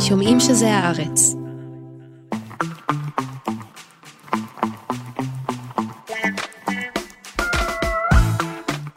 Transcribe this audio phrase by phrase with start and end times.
[0.00, 1.34] שומעים שזה הארץ.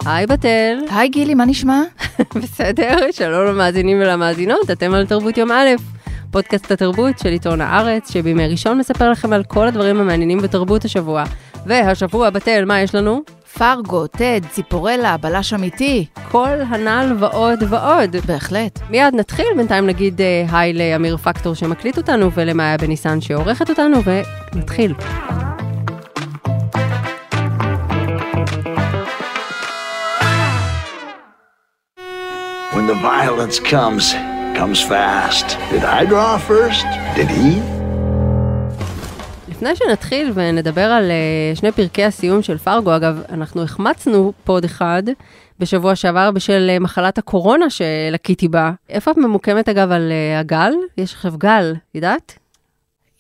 [0.06, 0.78] היי בתל.
[0.92, 1.82] היי גילי, מה נשמע?
[2.42, 5.70] בסדר, שלום למאזינים ולמאזינות, אתם על תרבות יום א',
[6.32, 11.24] פודקאסט התרבות של עיתון הארץ, שבימי ראשון מספר לכם על כל הדברים המעניינים בתרבות השבוע.
[11.66, 13.22] והשבוע בתל, מה יש לנו?
[13.58, 16.06] פרגו, טד, ציפורלה, בלש אמיתי.
[16.32, 18.16] כל הנ"ל ועוד ועוד.
[18.26, 18.80] בהחלט.
[18.90, 23.98] מיד נתחיל, בינתיים נגיד אה, היי לאמיר פקטור שמקליט אותנו ולמאיה בניסן שעורכת אותנו,
[24.54, 24.94] ונתחיל.
[32.74, 34.14] When the violence comes,
[34.60, 35.48] comes fast.
[35.72, 36.86] Did I draw first?
[37.16, 37.79] Did he?
[39.60, 45.04] לפני שנתחיל ונדבר על אה, שני פרקי הסיום של פרגו, אגב, אנחנו החמצנו פוד אחד
[45.60, 48.72] בשבוע שעבר בשל אה, מחלת הקורונה שלקיתי בה.
[48.90, 50.72] איפה את ממוקמת אגב על אה, הגל?
[50.98, 52.40] יש עכשיו גל, ידעת?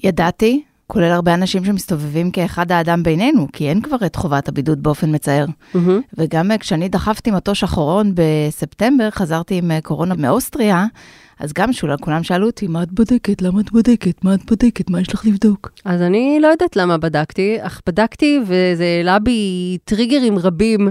[0.04, 5.16] ידעתי, כולל הרבה אנשים שמסתובבים כאחד האדם בינינו, כי אין כבר את חובת הבידוד באופן
[5.16, 5.46] מצער.
[5.74, 6.02] מהמם.
[6.18, 10.86] וגם כשאני דחפתי מטוש אחרון בספטמבר, חזרתי עם קורונה מאוסטריה,
[11.40, 13.42] אז גם שולה, כולם שאלו אותי, מה את בודקת?
[13.42, 14.24] למה את בודקת?
[14.24, 14.90] מה את בודקת?
[14.90, 15.72] מה יש לך לבדוק?
[15.86, 20.90] אז אני לא יודעת למה בדקתי, אך בדקתי וזה העלה בי טריגרים רבים.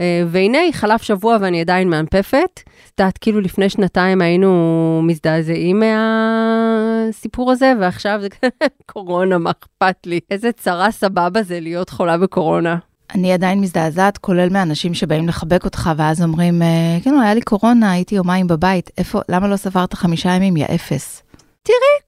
[0.00, 2.60] אה, והנה, חלף שבוע ואני עדיין מאנפפת.
[2.94, 8.28] את יודעת, כאילו לפני שנתיים היינו מזדעזעים מהסיפור הזה, ועכשיו זה
[8.92, 10.20] קורונה, מה אכפת לי?
[10.30, 12.76] איזה צרה סבבה זה להיות חולה בקורונה.
[13.14, 17.92] אני עדיין מזדעזעת, כולל מאנשים שבאים לחבק אותך, ואז אומרים, אה, כן, היה לי קורונה,
[17.92, 21.22] הייתי יומיים בבית, איפה, למה לא ספרת חמישה ימים, יא אפס?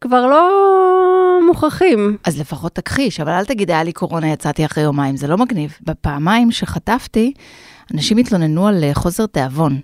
[0.01, 0.49] כבר לא
[1.47, 2.17] מוכרחים.
[2.25, 5.79] אז לפחות תכחיש, אבל אל תגיד, היה לי קורונה, יצאתי אחרי יומיים, זה לא מגניב.
[5.83, 7.33] בפעמיים שחטפתי,
[7.95, 9.81] אנשים התלוננו על אה, חוסר תיאבון.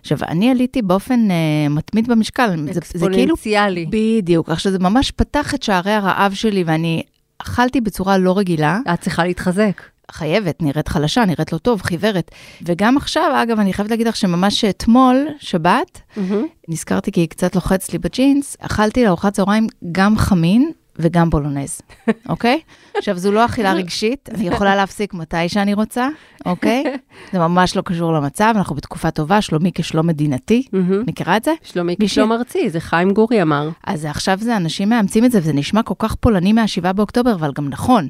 [0.00, 2.50] עכשיו, אני עליתי באופן אה, מתמיד במשקל.
[2.50, 2.78] כאילו...
[2.78, 3.86] אקספוננציאלי.
[3.90, 4.48] בדיוק.
[4.48, 7.02] עכשיו, זה ממש פתח את שערי הרעב שלי, ואני
[7.38, 8.78] אכלתי בצורה לא רגילה.
[8.94, 9.82] את צריכה להתחזק.
[10.12, 12.30] חייבת, נראית חלשה, נראית לא טוב, חיוורת.
[12.62, 16.46] וגם עכשיו, אגב, אני חייבת להגיד לך שממש אתמול, שבת, מהמם.
[16.68, 21.80] נזכרתי כי קצת לוחץ לי בג'ינס, אכלתי לארוחת צהריים גם חמין וגם בולונז,
[22.28, 22.60] אוקיי?
[22.96, 26.08] עכשיו, זו לא אכילה רגשית, אני יכולה להפסיק מתי שאני רוצה,
[26.46, 26.84] אוקיי?
[27.32, 30.62] זה ממש לא קשור למצב, אנחנו בתקופה טובה, שלומי כשלום מדינתי.
[31.06, 31.52] מכירה את זה?
[31.62, 33.68] שלומי מי כשלום ארצי, זה חיים גורי אמר.
[33.86, 37.52] אז עכשיו זה, אנשים מאמצים את זה, וזה נשמע כל כך פולני מה-7 באוקטובר, אבל
[37.54, 38.08] גם נכון.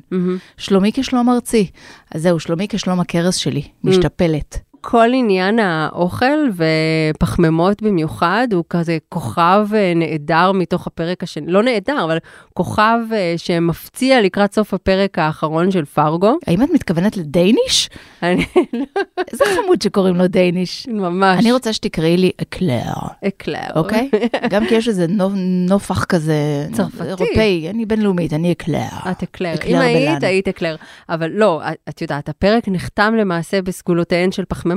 [0.57, 1.71] שלומי כשלום ארצי.
[2.15, 4.72] אז זהו, שלומי כשלום הכרס שלי, משתפלת.
[4.85, 6.39] כל עניין האוכל
[7.15, 12.19] ופחמימות במיוחד הוא כזה כוכב אה, נהדר מתוך הפרק השני, לא נהדר, אבל
[12.55, 16.37] כוכב אה, שמפציע לקראת סוף הפרק האחרון של פרגו.
[16.47, 17.91] האם את מתכוונת לדייניש?
[18.23, 18.45] אני
[19.33, 20.89] איזה חמוד שקוראים לו דייניש.
[20.89, 22.93] ממש אני רוצה שתקראי לי אקלר,
[23.29, 23.59] אקלר.
[23.77, 24.11] אוקיי?
[24.51, 25.31] גם כי יש איזה נו-
[25.69, 26.67] נופח כזה...
[26.73, 27.03] צרפתי.
[27.05, 29.11] אירופאי, אני בינלאומית, אני אקלר.
[29.11, 29.55] את אקלר.
[29.55, 30.23] אקלר אם היית.
[30.23, 30.77] היית אקלר.
[31.09, 34.72] אבל לא, את יודעת, הפרק נחתם למעשה בסגולותיהן של פחמימות,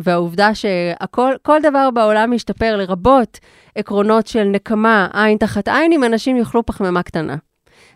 [0.00, 3.38] והעובדה שהכל, כל דבר בעולם משתפר, לרבות
[3.74, 7.36] עקרונות של נקמה, עין תחת עין, אם אנשים יאכלו פחמימה קטנה.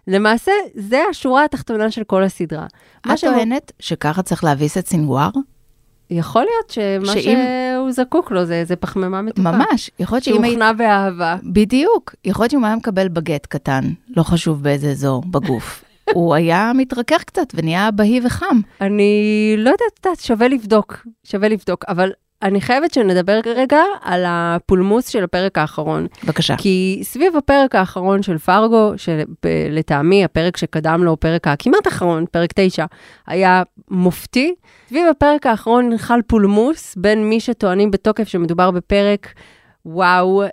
[0.09, 2.67] למעשה, זה השורה התחתונה של כל הסדרה.
[3.07, 5.31] מה את טוענת שככה צריך להביס את סינגואר?
[6.11, 7.39] יכול להיות שמה שאם-
[7.77, 9.43] שהוא זקוק לו זה, זה פחמימה מתוקה.
[9.43, 9.91] ממש.
[9.99, 10.35] יכול להיות שאם.
[10.45, 11.37] שהוכנה באהבה.
[11.53, 12.15] בדיוק.
[12.25, 13.85] יכול להיות שאם הוא היה מקבל בגט קטן,
[14.17, 15.85] לא חשוב באיזה אזור בגוף,
[16.15, 18.61] הוא היה מתרכך קצת ונהיה בהי וחם.
[18.81, 22.11] אני לא יודעת, שווה לבדוק, שווה לבדוק, אבל
[22.43, 26.07] אני חייבת שנדבר רגע על הפולמוס של הפרק האחרון.
[26.25, 26.57] בבקשה.
[26.57, 32.85] כי סביב הפרק האחרון של פרגו, שלטעמי הפרק שקדם לו, פרק הכמעט אחרון, פרק 9,
[33.27, 34.55] היה מופתי,
[34.89, 39.33] סביב הפרק האחרון נחל פולמוס בין מי שטוענים בתוקף שמדובר בפרק
[39.87, 40.45] וואו,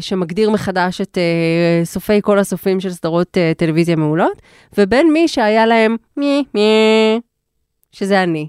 [0.00, 4.42] שמגדיר מחדש את אה, סופי כל הסופים של סדרות אה, טלוויזיה מעולות,
[4.78, 7.20] ובין מי שהיה להם מי מי,
[7.92, 8.48] שזה אני.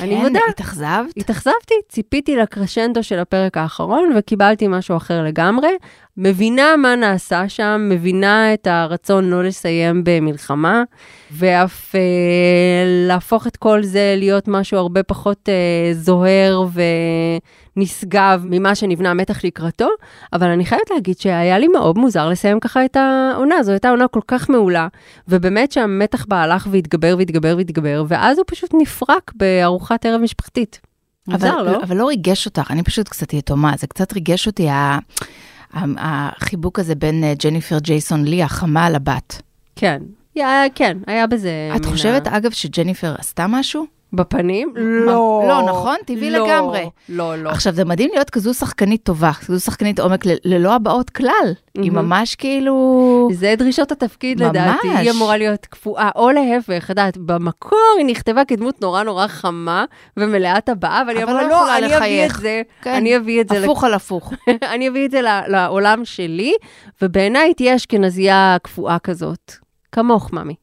[0.00, 0.38] אני מודה.
[0.38, 1.16] כן, התאכזבת?
[1.16, 5.68] התאכזבתי, ציפיתי לקרשנדו של הפרק האחרון וקיבלתי משהו אחר לגמרי.
[6.18, 10.82] מבינה מה נעשה שם, מבינה את הרצון לא לסיים במלחמה,
[11.30, 12.00] ואף אה,
[13.06, 16.66] להפוך את כל זה להיות משהו הרבה פחות אה, זוהר
[17.76, 19.88] ונשגב ממה שנבנה המתח לקראתו,
[20.32, 24.08] אבל אני חייבת להגיד שהיה לי מאוד מוזר לסיים ככה את העונה, זו הייתה עונה
[24.08, 24.88] כל כך מעולה,
[25.28, 30.80] ובאמת שהמתח בה הלך והתגבר והתגבר והתגבר, ואז הוא פשוט נפרק בארוחת ערב משפחתית.
[31.28, 31.82] מוזר, אבל, לא?
[31.82, 34.98] אבל לא ריגש אותך, אני פשוט קצת יתומה, זה קצת ריגש אותי ה- ה-
[35.98, 39.42] החיבוק הזה בין אה, ג'ניפר ג'ייסון לי, החמה לבת.
[39.76, 40.02] כן.
[40.34, 41.50] היה, כן, היה בזה...
[41.76, 42.26] את מן חושבת.
[42.26, 43.95] אגב, שג'ניפר עשתה משהו?
[44.12, 44.72] בפנים?
[44.76, 45.44] לא.
[45.48, 45.96] לא, נכון?
[46.06, 46.88] טבעי לא, לגמרי.
[47.08, 47.50] לא, לא.
[47.50, 51.52] עכשיו, זה מדהים להיות כזו שחקנית טובה, כזו שחקנית עומק ל- ללא הבעות כלל.
[51.74, 52.08] היא מהמם.
[52.08, 53.28] ממש כאילו...
[53.32, 54.50] זה דרישות התפקיד ממש.
[54.50, 59.26] לדעתי, היא אמורה להיות קפואה, או להפך, את יודעת, במקור היא נכתבה כדמות נורא נורא
[59.26, 59.84] חמה
[60.16, 62.94] ומלאת הבעה, אבל אמרה, לא לא, אני אביא את לחייך." זה, כן.
[62.94, 64.32] אני אביא את זה, הפוך על הפוך.
[64.74, 66.54] אני אביא את זה לעולם שלי,
[67.02, 69.52] ובעיניי תהיה אשכנזייה קפואה כזאת.
[69.92, 70.54] כמוך, ממי.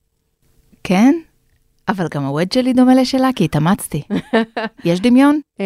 [0.83, 1.13] כן?
[1.89, 4.01] אבל גם הווד שלי דומה לשלה, כי התאמצתי.
[4.85, 5.39] יש דמיון?
[5.59, 5.65] אמ,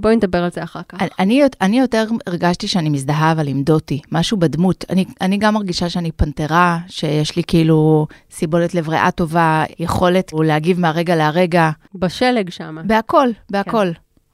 [0.00, 0.98] בואי נדבר על זה אחר כך.
[1.18, 4.84] אני- אני, יותר הרגשתי שאני מזדהה, אבל עם דוטי, משהו בדמות.
[4.90, 10.80] אני, אני גם מרגישה שאני פנתרה, שיש לי כאילו סיבולת לב ריאה טובה, יכולת להגיב
[10.80, 12.76] מהרגע להרגע, בשלג שם.
[12.84, 13.86] בהכל, בהכל.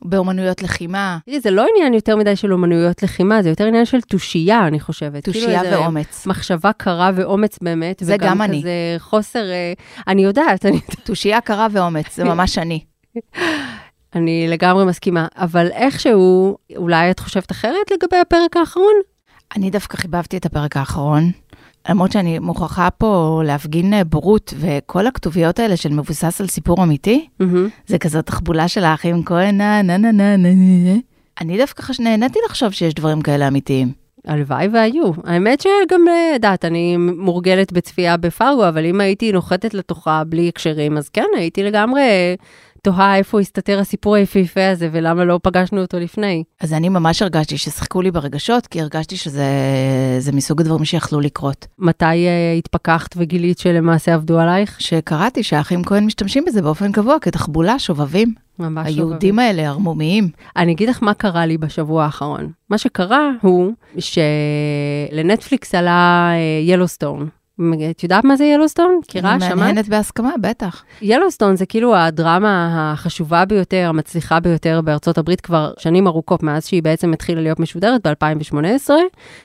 [0.04, 4.00] באומנויות לחימה, תראי, זה לא עניין יותר מדי של אומנויות לחימה, זה יותר עניין של
[4.00, 5.24] תושייה, אני חושבת.
[5.24, 6.26] כאילו תושייה איזה ואומץ.
[6.26, 8.02] מחשבה קרה ואומץ באמת.
[8.04, 8.60] זה וגם גם אני.
[8.60, 9.72] כזה חוסר, אה,
[10.08, 12.80] אני יודעת, אני, תושייה קרה ואומץ, זה ממש אני.
[14.14, 18.94] אני לגמרי מסכימה, אבל איכשהו, אולי את חושבת אחרת לגבי הפרק האחרון?
[19.56, 21.30] אני דווקא חיבבתי את הפרק האחרון,
[21.88, 27.26] למרות שאני מוכרחה פה להפגין אה, בורות, וכל הכתוביות האלה של מבוסס על סיפור אמיתי,
[27.40, 27.68] מהמם.
[27.86, 30.98] זה כזאת תחבולה של האחים כהן, נה נה נה נה נה נה.
[31.40, 32.00] אני דווקא חש...
[32.00, 33.92] נהניתי לחשוב שיש דברים כאלה אמיתיים.
[34.26, 35.10] הלוואי והיו.
[35.24, 40.96] האמת שגם, אה, יודעת, אני מורגלת בצפייה בפרגו, אבל אם הייתי נוחתת לתוכה בלי הקשרים,
[40.96, 42.34] אז כן, הייתי לגמרי אה,
[42.82, 46.44] תוהה איפה הסתתר הסיפור היפהפה הזה, ולמה לא פגשנו אותו לפני.
[46.60, 49.44] אז אני ממש הרגשתי ששיחקו לי ברגשות, כי הרגשתי שזה
[50.18, 51.66] זה מסוג הדברים שיכלו לקרות.
[51.78, 54.80] מתי אה, התפכחת וגילית שלמעשה עבדו עלייך?
[54.80, 58.34] שקראתי שהאחים כהן משתמשים בזה באופן קבוע כתחבולה, שובבים.
[58.58, 60.28] ממש היהודים האלה, ערמומיים.
[60.56, 62.52] אני אגיד לך מה קרה לי בשבוע האחרון.
[62.70, 63.72] מה שקרה הוא
[65.10, 66.32] שלנטפליקס עלה
[66.66, 67.28] ילוסטון.
[67.90, 68.98] את יודעת מה זה ילוסטון?
[69.02, 69.36] מכירה?
[69.40, 69.52] שמעת?
[69.52, 70.84] מהנהנת בהסכמה, בטח.
[71.02, 76.82] ילוסטון זה כאילו הדרמה החשובה ביותר, המצליחה ביותר בארצות הברית כבר שנים ארוכות, מאז שהיא
[76.82, 78.90] בעצם התחילה להיות משודרת ב-2018,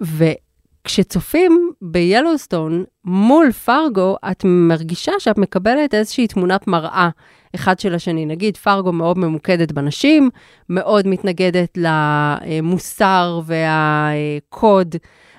[0.01, 7.09] וכשצופים ביילוסטון מול פרגו, את מרגישה שאת מקבלת איזושהי תמונת מראה
[7.55, 8.25] אחד של השני.
[8.25, 10.29] נגיד, פרגו מאוד ממוקדת בנשים,
[10.69, 14.95] מאוד מתנגדת למוסר והקוד.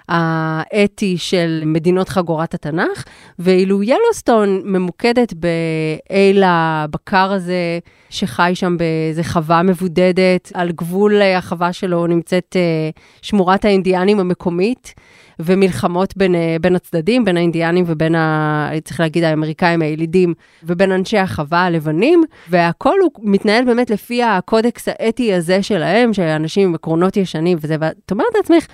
[0.09, 3.05] האתי של מדינות חגורת התנ"ך,
[3.39, 7.79] ואילו ילוסטון ממוקדת באל הבקר הזה,
[8.11, 12.91] שחי שם באיזה חווה מבודדת, על גבול החווה שלו נמצאת אה,
[13.23, 14.95] שמורת האינדיאנים המקומית,
[15.39, 21.19] ומלחמות בין, אה, בין הצדדים, בין האינדיאנים ובין, ה, צריך להגיד, האמריקאים הילידים, ובין אנשי
[21.19, 27.17] החווה הלבנים, והכל הוא מתנהל באמת לפי הקודקס האתי הזה שלהם, של אנשים עם עקרונות
[27.17, 28.67] ישנים וזה, ואת אומרת לעצמך,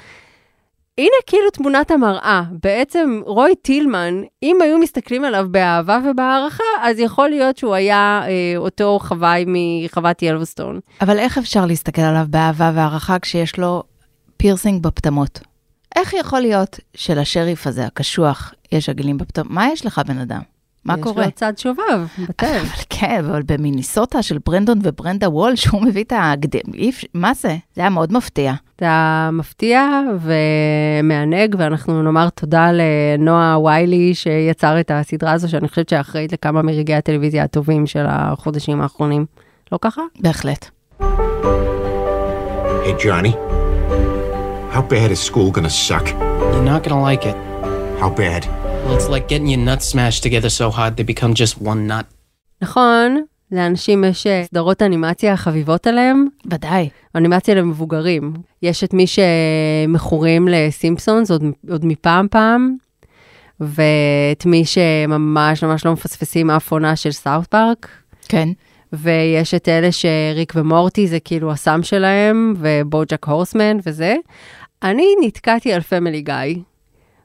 [0.98, 2.42] הנה כאילו תמונת המראה.
[2.62, 8.54] בעצם רוי טילמן, אם היו מסתכלים עליו באהבה ובהערכה, אז יכול להיות שהוא היה אה,
[8.56, 10.80] אותו חוואי מחוות ילוסטון.
[11.00, 13.82] אבל איך אפשר להסתכל עליו באהבה והערכה כשיש לו
[14.36, 15.40] פירסינג בפטמות?
[15.96, 19.50] איך יכול להיות שלשריף הזה, הקשוח, יש עגילים בפטמות?
[19.50, 20.40] מה יש לך, בן אדם?
[20.84, 21.22] מה קורה?
[21.22, 22.46] יש לו צד שובב, בטל.
[22.60, 26.48] אבל כן, אבל במיניסוטה של ברנדון וברנדה וול, שהוא מביא את הגד...
[26.74, 27.56] אי אפשר- מה זה?
[27.74, 28.52] זה היה מאוד מפתיע.
[28.76, 36.32] אתה מפתיע ומענג, ואנחנו נאמר תודה לנועה ויילי שיצר את הסדרה הזו, שאני חושבת שאחראית
[36.32, 39.26] לכמה מרגעי הטלוויזיה הטובים של החודשים האחרונים.
[39.72, 40.02] לא ככה?
[40.20, 40.70] בהחלט.
[42.84, 43.32] Hey, Johnny.
[44.74, 46.06] How bad is school gonna suck?
[46.52, 47.36] You're not gonna like it.
[48.00, 48.61] How bad?
[48.84, 52.06] Well, it's like getting your nuts smashed together so hard they become just one nut.
[52.62, 53.22] נכון,
[53.52, 56.88] לאנשים יש אה, סדרות אנימציה חביבות עליהם, ודאי.
[57.14, 58.32] אנימציה למבוגרים.
[58.62, 62.76] יש את מי שמכורים לסימפסונס עוד, עוד מפעם פעם,
[63.60, 67.88] ואת מי שממש ממש לא מפספסים אף עונה של סאוט פארק,
[68.28, 68.48] כן.
[68.92, 74.16] ויש את אלה שריק ומורטי זה כאילו הסם שלהם, ובוג'ק הורסמן וזה.
[74.82, 76.62] אני נתקעתי על Family Guy.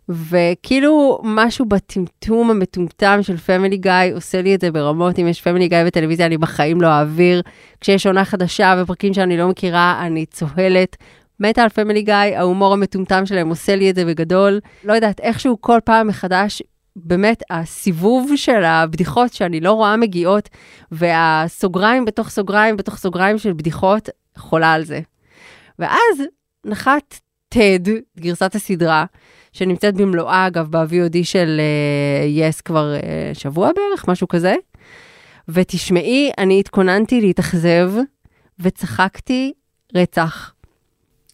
[0.10, 5.68] וכאילו משהו בטמטום המטומטם של Family Guy עושה לי את זה ברמות, אם יש Family
[5.68, 7.42] Guy בטלוויזיה אני בחיים לא אעביר.
[7.82, 10.96] כשיש עונה חדשה ופרקים שאני לא מכירה, אני צוהלת.
[11.40, 14.60] מתה על Family Guy, ההומור המטומטם שלהם עושה לי את זה בגדול.
[14.84, 16.62] לא יודעת, איכשהו כל פעם מחדש,
[16.96, 20.50] באמת הסיבוב של הבדיחות שאני לא רואה מגיעות,
[20.92, 25.00] והסוגריים בתוך סוגריים בתוך סוגריים של בדיחות, חולה על זה.
[25.80, 26.24] ואז
[26.66, 27.20] נחת
[27.56, 29.06] TED, גרסת הסדרה,
[29.58, 34.56] שנמצאת במלואה, אגב, ב-VOD של uh, yes כבר uh, שבוע בערך, משהו כזה.
[35.50, 37.92] ותשמעי, אני התכוננתי להתאכזב,
[38.60, 39.54] וצחקתי
[39.96, 40.54] רצח.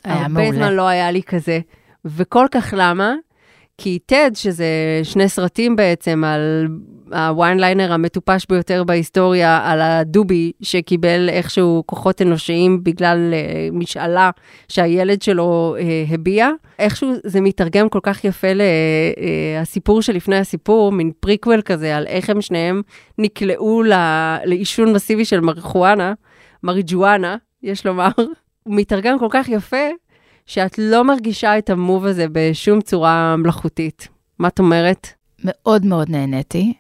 [0.04, 0.58] היה הרבה מעולה.
[0.58, 1.60] זמן לא היה לי כזה.
[2.06, 3.14] וכל כך למה?
[3.78, 4.66] כי TED, שזה
[5.04, 6.68] שני סרטים בעצם על
[7.12, 14.30] ה one liner המטופש ביותר בהיסטוריה על הדובי שקיבל איכשהו כוחות אנושיים בגלל אה, משאלה
[14.68, 16.50] שהילד שלו אה, הביע.
[16.80, 18.48] איכשהו זה מתרגם כל כך יפה
[19.62, 22.82] לסיפור שלפני הסיפור, מין פריקוול כזה על איך הם שניהם
[23.18, 26.14] נקלעו ל- לעישון מסיבי של מריחואנה,
[26.64, 28.10] מריג'ואנה, יש לומר.
[28.64, 29.88] הוא מתרגם כל כך יפה,
[30.46, 34.08] שאת לא מרגישה את ה move הזה בשום צורה מלאכותית.
[34.40, 35.08] מה את אומרת?
[35.44, 36.74] מאוד מאוד נהניתי.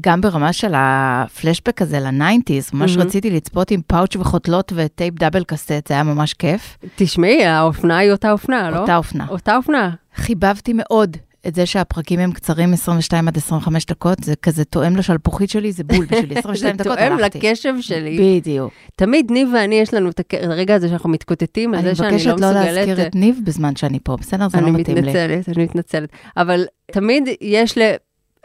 [0.00, 3.08] גם ברמה של הפלשבק הזה ל nineties, ממש מהמם.
[3.08, 6.78] רציתי לצפות עם פאוץ' וחותלות וטייפ double cassette, זה היה ממש כיף.
[6.96, 8.78] תשמעי, האופנה היא אותה אופנה, לא?
[8.78, 9.26] אותה אופנה.
[9.28, 9.90] אותה אופנה.
[10.14, 11.16] חיבבתי מאוד
[11.48, 15.84] את זה שהפרקים הם קצרים 22 עד 25 דקות, זה כזה תואם לשלפוחית שלי, זה
[15.84, 17.38] בול בשבילי, 22 זה דקות תואם הלכתי.
[17.38, 18.38] לקשב שלי.
[18.40, 18.72] בדיוק.
[18.96, 22.14] תמיד ניב ואני, יש לנו את הרגע הזה שאנחנו מתקוטטים על אני זה שאני לא
[22.14, 22.74] מבקשת לא מסוגלת...
[22.76, 24.48] להזכיר את ניב בזמן שאני פה, בסדר?
[24.48, 25.02] זה לא אני מתאים לי.
[25.02, 26.08] מתנצלת, אני מתנצלת.
[26.36, 27.78] אבל תמיד יש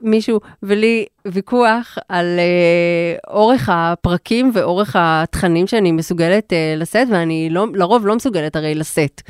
[0.04, 7.68] למישהו ולי ויכוח על אה, אורך הפרקים ואורך התכנים שאני מסוגלת אה, לשאת, ואני לא,
[7.74, 9.22] לרוב לא מסוגלת הרי לשאת.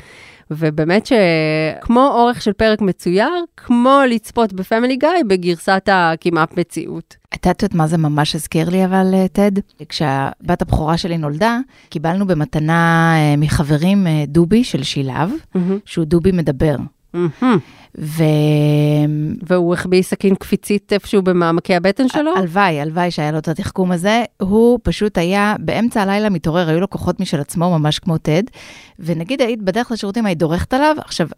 [0.50, 7.16] ובאמת שכמו אורך של פרק מצויר, כמו לצפות בפמילי גיא בגרסת הכמעט מציאות.
[7.34, 9.52] את יודעת מה זה ממש הזכיר לי אבל, אה, טד?
[9.88, 15.30] כשהבת הבכורה שלי נולדה, קיבלנו במתנה אה, מחברים אה, דובי של שילב,
[15.84, 16.76] שהוא דובי מדבר.
[17.98, 18.24] ו...
[19.42, 22.36] והוא החביא סכין קפיצית איפשהו במעמקי הבטן שלו?
[22.36, 24.24] הלוואי, הלוואי שהיה לו את התחכום הזה.
[24.40, 28.42] הוא פשוט היה באמצע הלילה מתעורר, היו לו כוחות משל עצמו, ממש כמו טד.
[28.98, 31.28] ונגיד היית בדרך לשירותים, היית דורכת עליו, עכשיו,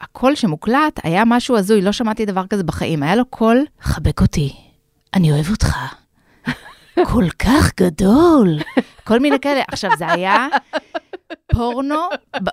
[0.00, 3.02] הקול שמוקלט היה משהו הזוי, לא שמעתי דבר כזה בחיים.
[3.02, 4.52] היה לו קול, חבק אותי,
[5.14, 5.76] אני אוהב אותך.
[7.12, 8.58] כל כך גדול.
[9.04, 9.62] כל מיני כאלה.
[9.68, 10.46] עכשיו, זה היה
[11.52, 12.00] פורנו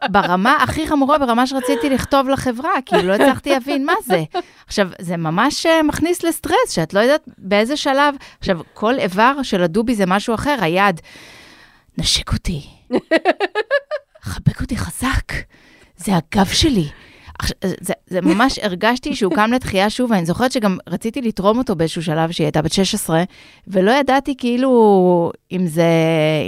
[0.09, 4.23] ברמה הכי חמורה, ברמה שרציתי לכתוב לחברה, כאילו לא הצלחתי להבין מה זה.
[4.67, 8.15] עכשיו, זה ממש אה, מכניס לסטרס, שאת לא יודעת באיזה שלב.
[8.39, 11.01] עכשיו, כל איבר של הדובי זה משהו אחר, היד,
[11.97, 12.61] נשק אותי,
[14.21, 15.33] חבק אותי חזק,
[15.97, 16.89] זה הגב שלי.
[17.41, 21.75] עכשיו, זה, זה ממש הרגשתי שהוא קם לתחייה שוב, ואני זוכרת שגם רציתי לתרום אותו
[21.75, 23.23] באיזשהו שלב, שהיא הייתה בת 16,
[23.67, 25.85] ולא ידעתי כאילו אם זה,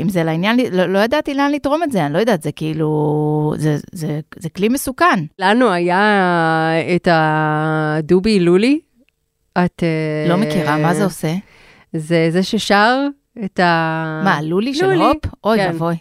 [0.02, 3.54] אם זה לעניין, לא, לא ידעתי לאן לתרום את זה, אני לא יודעת, זה כאילו,
[3.58, 5.20] זה, זה, זה כלי מסוכן.
[5.40, 8.80] לנו היה את הדובי לולי.
[9.66, 9.84] את...
[9.84, 11.34] אה, לא מכירה, מה זה עושה?
[11.94, 13.08] זה זה ששר
[13.46, 14.22] את ה...
[14.24, 15.18] מה, לולי של לולי, הופ?
[15.44, 15.70] אוי כן.
[15.74, 15.96] ואבוי,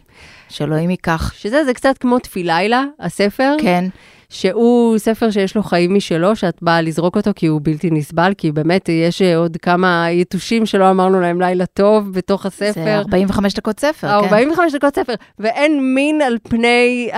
[0.49, 1.33] שאלוהים ייקח.
[1.37, 3.85] שזה, זה קצת כמו תפילילה, הספר, כן,
[4.33, 8.53] שהוא ספר שיש לו חיים משלו, שאת באה לזרוק אותו כי הוא בלתי נסבל, כי
[8.53, 12.99] באמת יש אה, עוד כמה יתושים שלא אמרנו להם לילה טוב בתוך זה הספר.
[12.99, 14.15] 45 דקות ספר, כן.
[14.15, 17.11] 45 דקות ספר, ואין מין על פני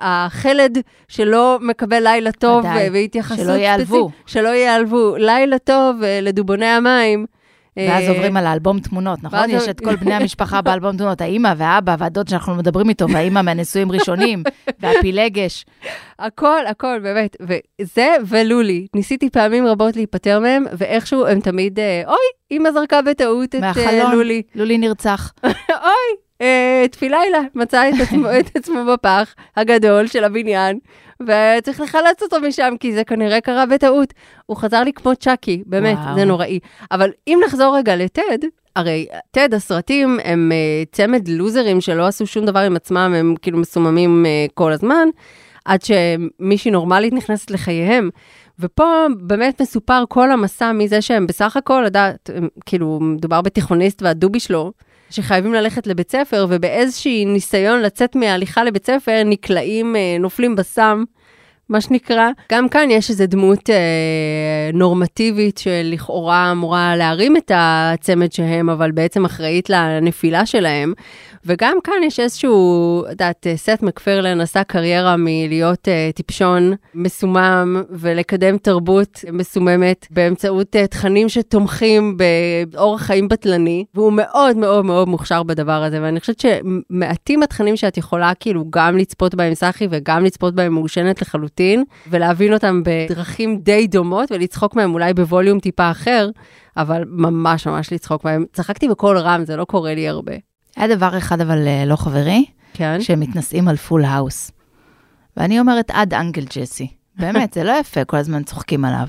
[0.00, 0.78] החלד
[1.08, 4.10] שלא מקבל לילה טוב ודאי, והתייחסות שלא ייעלבו.
[4.26, 5.16] שלא ייעלבו.
[5.16, 7.26] לילה טוב אה, לדובוני המים.
[7.78, 9.50] ואז אה, עוברים על האלבום תמונות, נכון?
[9.50, 13.92] יש את כל בני המשפחה באלבום תמונות, האימא והאבא והדוד שאנחנו מדברים איתו, והאימא מהנישואים
[13.92, 14.42] ראשונים,
[14.80, 15.64] והפילגש.
[16.18, 17.36] הכל, הכל, באמת.
[17.40, 18.86] וזה ולולי.
[18.94, 22.16] ניסיתי פעמים רבות להיפטר מהם, ואיכשהו הם תמיד, אה, אוי,
[22.50, 24.42] אמא זרקה בטעות את אה, מהחלון, לולי.
[24.54, 25.32] לולי נרצח.
[25.88, 30.78] אוי, אה, תפילילה, מצא את עצמו, את עצמו בפח הגדול של הבניין,
[31.22, 34.14] וצריך לחלץ אותו משם, כי זה כנראה קרה בטעות.
[34.46, 36.14] הוא חזר לי כמו צ'אקי, באמת, וואו.
[36.14, 36.58] זה נוראי.
[36.90, 38.38] אבל אם נחזור רגע לטד,
[38.76, 43.58] הרי טד, הסרטים הם אה, צמד לוזרים שלא עשו שום דבר עם עצמם, הם כאילו
[43.58, 45.08] מסוממים אה, כל הזמן,
[45.64, 48.10] עד שמישהי נורמלית נכנסת לחייהם.
[48.60, 52.30] ופה באמת מסופר כל המסע מזה שהם בסך הכל, לדעת,
[52.66, 54.72] כאילו, מדובר בתיכוניסט והדובי שלו,
[55.10, 61.04] שחייבים ללכת לבית ספר, ובאיזשהי ניסיון לצאת מההליכה לבית ספר, נקלעים, אה, נופלים בסם,
[61.68, 62.30] מה שנקרא.
[62.52, 69.24] גם כאן יש איזו דמות אה, נורמטיבית שלכאורה אמורה להרים את הצמד שהם, אבל בעצם
[69.24, 70.92] אחראית לנפילה שלהם.
[71.48, 77.82] וגם כאן יש איזשהו, את יודעת, אה, סט מקפרלן עשה קריירה מלהיות uh, טיפשון מסומם
[77.90, 82.16] ולקדם תרבות מסוממת באמצעות uh, תכנים שתומכים
[82.72, 87.96] באורח חיים בטלני, והוא מאוד מאוד מאוד מוכשר בדבר הזה, ואני חושבת שמעטים התכנים שאת
[87.96, 91.57] יכולה כאילו גם לצפות בהם סחי וגם לצפות בהם מעושנת לחלוטין,
[92.10, 96.30] ולהבין אותם בדרכים די דומות ולצחוק מהם אולי בווליום טיפה אחר,
[96.76, 98.44] אבל ממש ממש לצחוק מהם.
[98.52, 100.32] צחקתי בקול רם, זה לא קורה לי הרבה.
[100.76, 103.00] היה דבר אחד אבל אה, לא חברי, כן?
[103.00, 104.50] שהם מתנשאים על פול האוס.
[105.36, 106.88] ואני אומרת, עד, Uncle Jesse.
[107.18, 109.06] באמת, זה לא יפה, כל הזמן צוחקים עליו.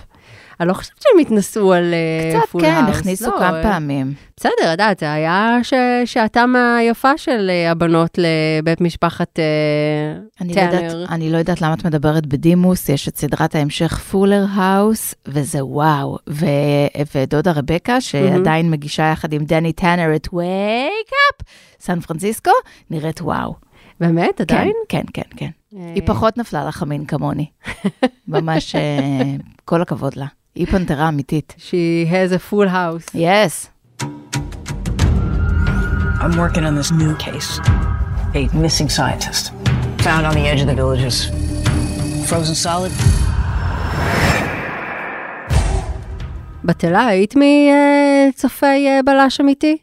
[0.59, 2.97] אני לא חושבת שהם התנשאו על אה, קצת פול כן, האוס.
[2.97, 4.13] הכניסו לא, כמה אה, פעמים.
[4.37, 5.73] בסדר, יודעת, זה היה ש...
[6.05, 9.43] שעתם היפה של אה, הבנות לבית משפחת אה,
[10.41, 10.61] אני לא.
[10.61, 15.65] יודעת, אני לא יודעת למה את מדברת בדימוס, יש את סדרת ההמשך פולר האוס, וזה
[15.65, 16.17] וואו.
[16.29, 16.45] ו,
[17.15, 21.48] ודודה רבקה, שעדיין מגישה יחד עם דני טאנר את Wake Up,
[21.79, 22.51] San Francisco,
[22.89, 23.55] נראית וואו.
[23.99, 24.73] באמת, כן, עדיין?
[24.89, 25.49] כן, כן, כן.
[25.77, 27.45] אה, היא פחות נפלה לחמין כמוני.
[28.27, 29.35] ממש, אה,
[29.65, 30.25] כל הכבוד לה.
[30.56, 31.56] היא פנתרה אמיתית.
[31.58, 33.12] She has a full house.
[33.13, 33.67] Yes.
[36.22, 37.60] I'm working on this new case.
[38.34, 39.53] A missing scientist.
[40.06, 41.15] Found on the edge of the villages.
[42.29, 42.91] Frozen solid.
[46.63, 49.77] בתלה, היית מצופי אה, בלש אמיתי?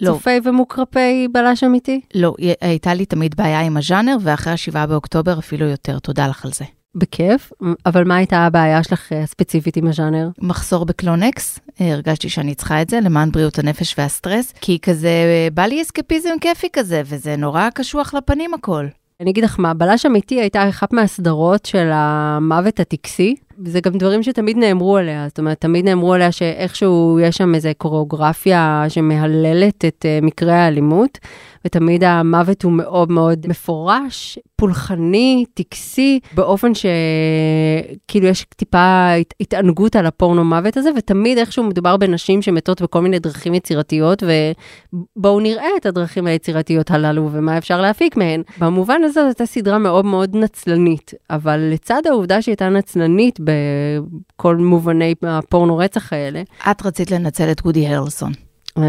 [0.00, 0.12] לא.
[0.12, 2.00] צופי ומוקירי בלש אמיתי?
[2.14, 5.98] לא, הייתה לי תמיד בעיה עם הז'אנר, ואחרי השבעה באוקטובר אפילו יותר.
[5.98, 6.64] תודה לך על זה.
[6.94, 7.52] בכיף,
[7.86, 10.28] אבל מה הייתה הבעיה שלך אה, ספציפית עם הז'אנר?
[10.38, 15.48] מחסור בקלונקס, אה, הרגשתי שאני צריכה את זה למען בריאות הנפש והסטרס, כי כזה, אה,
[15.54, 18.86] בא לי אסקפיזם כיפי כזה, וזה נורא קשוח לפנים הכל.
[19.20, 24.22] אני אגיד לך מה, בלש אמיתי הייתה אחת מהסדרות של המוות הטקסי, וזה גם דברים
[24.22, 30.04] שתמיד נאמרו עליה, זאת אומרת, תמיד נאמרו עליה שאיכשהו יש שם איזו קוריאוגרפיה שמהללת את
[30.20, 31.18] uh, מקרי האלימות,
[31.66, 40.06] ותמיד המוות הוא מאוד מאוד מפורש, פולחני, טקסי, באופן שכאילו יש טיפה הת- התענגות על
[40.06, 45.86] הפורנו מוות הזה, ותמיד איכשהו מדובר בנשים שמתות בכל מיני דרכים יצירתיות, ובואו נראה את
[45.86, 48.42] הדרכים היצירתיות הללו ומה אפשר להפיק מהן.
[48.58, 54.56] במובן הזה זו הייתה סדרה מאוד מאוד נצלנית, אבל לצד העובדה שהיא הייתה נצלנית בכל
[54.56, 58.32] מובני הפורנו רצח האלה, את רצית לנצל את וודי הרלסון,
[58.78, 58.82] אה,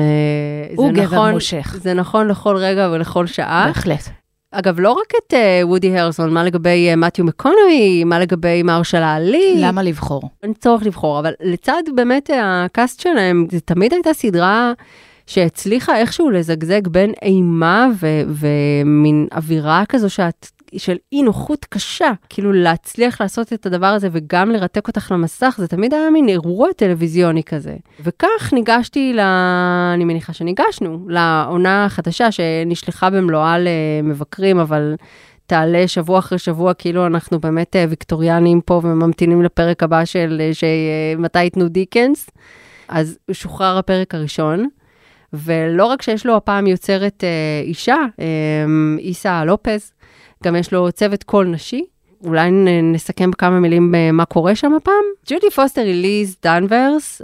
[0.76, 1.76] הוא גבר נכון, מושך.
[1.82, 3.64] זה נכון לכל רגע ולכל שעה.
[3.68, 4.10] בהחלט.
[4.52, 9.14] אגב, לא רק את אה, וודי הרסון, מה לגבי אה, מתיו מקונאי, מה לגבי מרשלה
[9.14, 9.56] עלי.
[9.58, 10.30] למה לבחור?
[10.44, 14.74] אין צורך לבחור, אבל לצד באמת הקאסט שלהם, זה תמיד הייתה סדרה
[15.28, 20.48] שהצליחה איכשהו לזגזג בין אימה ו- ומין אווירה כזו שאת...
[20.80, 25.68] של אי נוחות קשה, כאילו להצליח לעשות את הדבר הזה וגם לרתק אותך למסך, זה
[25.68, 27.76] תמיד היה מין אירוע טלוויזיוני כזה.
[28.04, 29.20] וכך ניגשתי, ל...
[29.94, 34.96] אני מניחה שניגשנו, לעונה החדשה שנשלחה במלואה למבקרים, אבל
[35.48, 40.54] תעלה שבוע אחרי שבוע, כאילו אנחנו באמת אה, ויקטוריאנים פה וממתינים לפרק הבא של אה,
[40.54, 42.30] שמתי ייתנו דיקנס.
[42.88, 44.68] אז שוחרר הפרק הראשון,
[45.34, 48.26] ולא רק שיש לו הפעם יוצרת אה, אישה, אה,
[49.00, 49.92] איסה לופז,
[50.46, 51.86] גם יש לו צוות קול נשי.
[52.24, 52.50] אולי
[52.84, 54.94] נסכם בכמה מילים אה, מה קורה שם הפעם.
[55.28, 57.22] ג'ודי פוסטר היא ליז דנברס,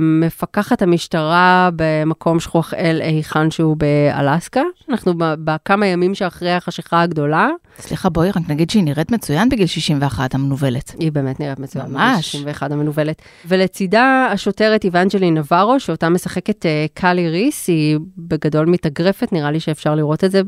[0.00, 4.62] מפקחת המשטרה במקום שכוח אל היכן שהוא באלסקה.
[4.88, 7.48] אנחנו ב- בכמה ימים שאחרי החשיכה הגדולה.
[7.78, 10.94] סליחה, בואי רק נגיד שהיא נראית מצוין בגיל 61, המנוולת.
[10.98, 11.86] היא באמת נראית מצוין.
[11.88, 12.32] ממש.
[12.32, 13.22] 61 המנוולת.
[13.48, 19.94] ולצידה השוטרת איוונג'לי נברו, שאותה משחקת אה, קאלי ריס, היא בגדול מתאגרפת, נראה לי שאפשר
[19.94, 20.42] לראות את זה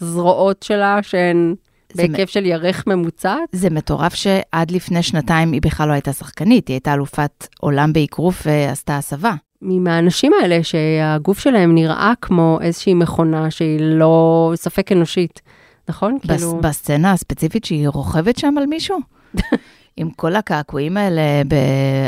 [0.00, 1.54] בזרועות שלה, שהן
[1.96, 3.48] בהיקף של ירך ממוצעת.
[3.52, 8.42] זה מטורף שעד לפני שנתיים היא בכלל לא הייתה שחקנית, היא הייתה אלופת עולם באגרוף
[8.46, 9.34] ועשתה הסבה.
[9.62, 15.40] מהאנשים האלה שהגוף שלהם נראה כמו איזושהי מכונה שהיא לא ספק אנושית,
[15.88, 16.18] נכון?
[16.24, 18.98] בס, כאילו, בסצנה הספציפית שהיא רוכבת שם על מישהו?
[19.96, 21.54] עם כל הקעקועים האלה ב,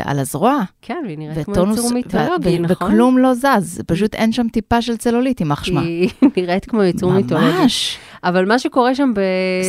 [0.05, 2.87] על הזרוע, כן, והיא נראית כמו יצור מיתולוגי, ו- נכון?
[2.89, 5.81] וכלום לא זז, פשוט אין שם טיפה של צלוליט, יימח שמה.
[5.81, 7.47] היא נראית כמו יצור מיתולוגי.
[7.47, 7.99] ממש.
[8.25, 9.21] אבל מה שקורה שם ב...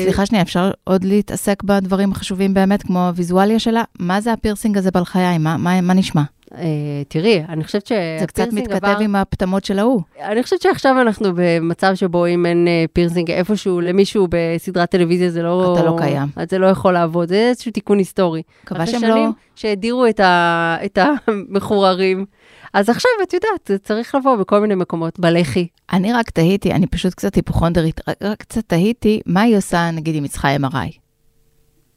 [0.04, 3.84] סליחה שנייה, אפשר עוד להתעסק בדברים החשובים באמת, כמו הוויזואליה שלה?
[4.00, 5.44] מה זה הפירסינג הזה בלחיים?
[5.44, 6.22] מה, מה, מה נשמע?
[6.56, 7.92] אה, תראי, אני חושבת ש...
[8.20, 10.02] זה קצת מתכתב עם הפטמות של ההוא.
[10.22, 15.44] אני חושבת שעכשיו אנחנו במצב שבו אם אין אה, פירסינג איפשהו למישהו בסדרת טלוויזיה, זה
[15.44, 15.74] לא...
[15.74, 16.28] אתה לא קיים.
[16.50, 18.42] זה לא יכול לעבוד, זה איזשהו תיקון היסטורי.
[18.64, 19.16] מקווה אחרי שהם לא...
[19.16, 20.78] שנים שהדירו את, ה...
[20.86, 22.26] את המחוררים.
[22.74, 25.68] אז עכשיו, את יודעת, זה צריך לבוא בכל מיני מקומות, בלחי.
[25.94, 30.16] אני רק תהיתי, אני פשוט קצת היפוכונדרית, רק, רק קצת תהיתי, מה היא עושה, נגיד,
[30.16, 30.98] אם היא צריכה MRI?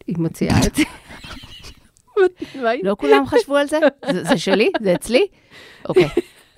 [0.06, 0.82] היא מוציאה את זה.
[2.82, 3.78] לא כולם חשבו על זה?
[4.10, 4.70] זה, שלי?
[4.80, 5.26] זה אצלי?
[5.88, 6.08] אוקיי.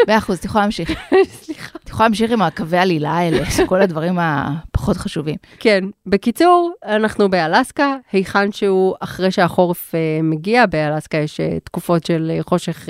[0.09, 0.91] מאה אחוז, את יכולה להמשיך.
[1.25, 1.79] סליחה.
[1.85, 5.37] את יכולה להמשיך עם הקווי העלילה האלה, כל הדברים הפחות חשובים.
[5.59, 12.33] כן, בקיצור, אנחנו באלסקה, היכן שהוא אחרי שהחורף אה, מגיע, באלסקה יש אה, תקופות של
[12.35, 12.89] אה, חושך,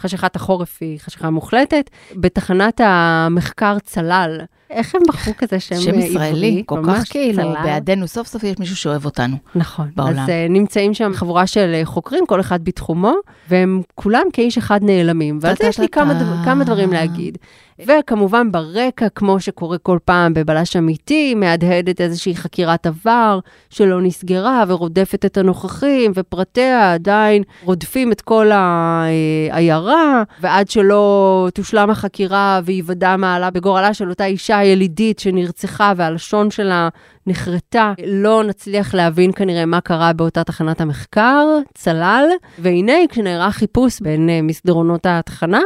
[0.00, 1.90] חשכת החורף היא חשיכה מוחלטת.
[2.14, 6.62] בתחנת המחקר צלל, איך הם בחרו כזה שם, שם אה, ישראלי, עברי?
[6.66, 7.62] כל ממש כך כאילו, צלל.
[7.64, 9.36] בעדנו, סוף סוף יש מישהו שאוהב אותנו.
[9.54, 9.90] נכון.
[9.96, 10.18] בעולם.
[10.18, 13.14] אז uh, נמצאים שם חבורה של uh, חוקרים, כל אחד בתחומו,
[13.48, 15.38] והם כולם כאיש אחד נעלמים.
[15.42, 16.14] ועל זה יש לי כמה.
[16.14, 17.38] דבר, כמה דברים להגיד.
[17.86, 23.38] וכמובן ברקע, כמו שקורה כל פעם בבלש אמיתי, מהדהדת איזושהי חקירת עבר
[23.70, 32.60] שלא נסגרה ורודפת את הנוכחים, ופרטיה עדיין רודפים את כל העיירה, ועד שלא תושלם החקירה
[32.64, 36.88] וייוודע מעלה בגורלה של אותה אישה ילידית שנרצחה והלשון שלה
[37.26, 42.24] נחרטה, לא נצליח להבין כנראה מה קרה באותה תחנת המחקר, צלל,
[42.58, 45.60] והנה כשנערך חיפוש בין uh, מסדרונות התחנה,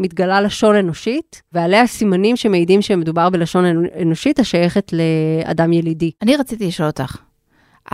[0.00, 3.64] מתגלה לשון אנושית, ועליה סימנים שמעידים שמדובר בלשון
[4.00, 6.10] אנושית השייכת לאדם ילידי.
[6.22, 7.16] אני רציתי לשאול אותך,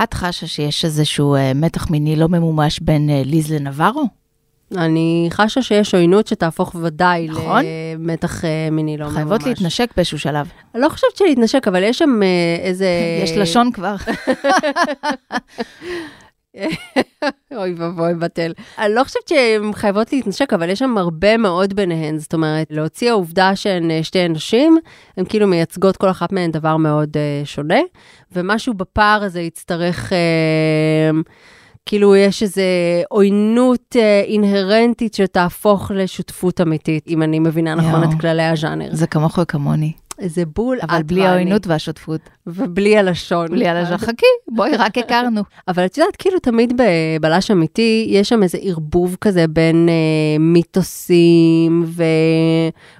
[0.02, 4.04] את חשה שיש איזשהו uh, מתח מיני לא ממומש בין uh, ליז לנברו?
[4.76, 7.62] אני חשה שיש עוינות שתהפוך ודאי נכון?
[7.96, 9.14] למתח uh, מיני לא ממש.
[9.14, 10.48] חייבות להתנשק באיזשהו שלב.
[10.74, 12.20] לא חושבת שלהתנשק, אבל יש שם
[12.62, 12.86] איזה...
[13.24, 13.94] יש לשון כבר.
[17.56, 18.52] אוי ואבוי, בטל.
[18.78, 22.18] אני לא חושבת שהן חייבות להתנשק, אבל יש שם הרבה מאוד ביניהן.
[22.18, 24.78] זאת אומרת, להוציא העובדה שהן אה, שתי נשים,
[25.16, 27.80] הן כאילו מייצגות כל אחת מהן דבר מאוד uh, שונה,
[28.32, 30.12] ומשהו בפער הזה יצטרך...
[30.12, 31.30] Uh,
[31.86, 32.62] כאילו יש איזו
[33.08, 38.04] עוינות אה, אינהרנטית שתהפוך לשותפות אמיתית, אם אני מבינה נכון.
[38.04, 38.88] את כללי הז'אנר.
[38.92, 39.92] זה כמוך וכמוני.
[40.26, 41.26] זה בול אבל בלי.
[41.26, 42.20] העוינות והשותפות.
[42.46, 43.48] ובלי הלשון.
[43.48, 43.96] בלי הלשון.
[43.96, 45.42] חכי, בואי, רק הכרנו.
[45.68, 46.80] אבל את יודעת, כאילו תמיד
[47.20, 51.84] בבלש אמיתי, יש שם איזה ערבוב כזה בין אה, מיתוסים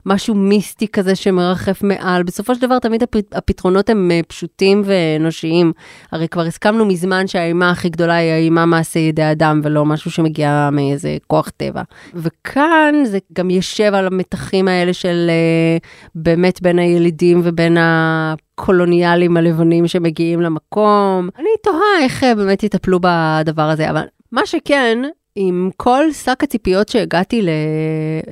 [0.07, 2.23] ומשהו מיסטי כזה שמרחף מעל.
[2.23, 3.17] בסופו של דבר, תמיד הפ...
[3.33, 5.73] הפתרונות הם אה, פשוטים ואנושיים.
[6.13, 10.69] הרי כבר הסכמנו מזמן שהאימה הכי גדולה היא האימה מעשה ידי אדם, ולא משהו שמגיע
[10.73, 11.83] מאיזה כוח טבע.
[12.15, 15.79] וכאן זה גם יושב על המתחים האלה של אה,
[16.15, 16.79] באמת בין
[17.11, 18.35] הילידים ובין ה...
[18.55, 21.29] קולוניאלים הלבנים שמגיעים למקום.
[21.39, 24.99] אני תוהה איך אה, באמת יטפלו בדבר הזה, אבל מה שכן,
[25.35, 27.47] עם כל שק הציפיות שהגעתי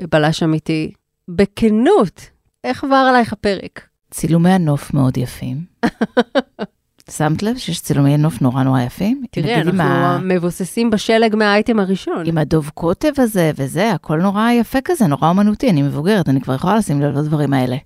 [0.03, 0.93] לבלש אמיתי,
[1.29, 2.31] בכנות,
[2.65, 3.89] איך עבר עלייך הפרק?
[4.11, 5.57] צילומי הנוף מאוד יפים.
[7.11, 9.23] שמת לב שיש צילומי נוף נורא נורא יפים?
[9.31, 12.23] תראי, אנחנו ה- מבוססים בשלג מהאייטם הראשון.
[12.27, 16.55] עם הדוב קוטב הזה וזה, הכל נורא יפה כזה, נורא אומנותי, אני מבוגרת, אני כבר
[16.55, 17.77] יכולה לשים לב לדברים האלה.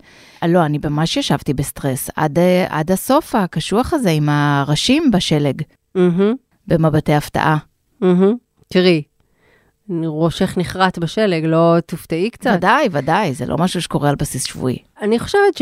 [0.43, 5.63] אה, לא, אני ממש ישבתי בסטרס עד, אה, עד הסוף הקשוח הזה עם הראשים בשלג,
[5.95, 6.35] מהמם,
[6.67, 7.57] במבטי הפתעה.
[8.01, 8.35] מהמם.
[8.69, 9.03] תראי,
[10.07, 12.51] ראשך נחרט בשלג, לא תופתעי קצת?
[12.57, 14.79] ודאי, ודאי, זה לא משהו שקורה על בסיס שבועי.
[15.03, 15.61] אני חושבת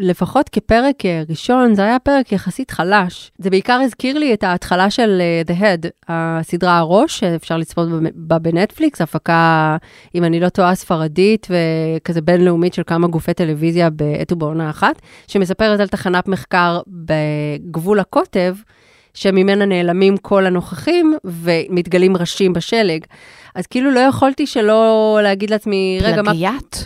[0.00, 3.30] שלפחות כפרק אה, ראשון, זה היה פרק יחסית חלש.
[3.38, 8.38] זה בעיקר הזכיר לי את ההתחלה של אה, The Head, הסדרה הראש, שאפשר לצפות בה
[8.38, 9.76] בנטפליקס, הפקה,
[10.14, 15.80] אם אני לא טועה, ספרדית וכזה בינלאומית של כמה גופי טלוויזיה בעת ובעונה אחת, שמספרת
[15.80, 18.54] על תחנת מחקר בגבול הקוטב.
[19.14, 23.04] שממנה נעלמים כל הנוכחים ומתגלים ראשים בשלג.
[23.58, 26.32] אז כאילו לא יכולתי שלא להגיד לעצמי, רגע, מה?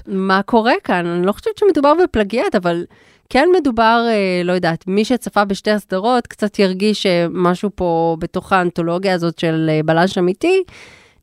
[0.06, 1.06] מה קורה כאן?
[1.06, 2.84] אני לא חושבת שמדובר בפלגיאט, אבל
[3.28, 9.14] כן מדובר, אה, לא יודעת, מי שצפה בשתי הסדרות קצת ירגיש שמשהו פה בתוך האנתולוגיה
[9.14, 10.62] הזאת של אה, בלש אמיתי,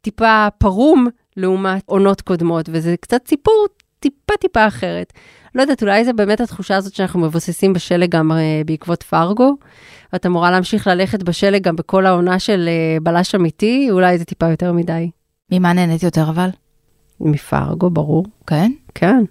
[0.01, 1.07] טיפה פרום
[1.37, 3.67] לעומת עונות קודמות, וזה קצת סיפור
[3.99, 5.13] טיפה טיפה אחרת.
[5.55, 9.55] לא יודעת, אולי זה באמת התחושה הזאת שאנחנו מבוססים בשלג גם אה, בעקבות פרגו,
[10.13, 14.49] ואת אמורה להמשיך ללכת בשלג גם בכל העונה של אה, בלש אמיתי, אולי זה טיפה
[14.49, 15.09] יותר מדי.
[15.51, 16.49] ממה נהנית יותר אבל?
[17.19, 18.25] מפרגו, ברור.
[18.47, 18.71] כן?
[18.95, 19.23] כן.